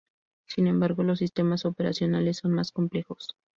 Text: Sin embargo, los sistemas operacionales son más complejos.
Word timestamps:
Sin 0.47 0.65
embargo, 0.65 1.03
los 1.03 1.19
sistemas 1.19 1.63
operacionales 1.63 2.37
son 2.37 2.53
más 2.53 2.71
complejos. 2.71 3.35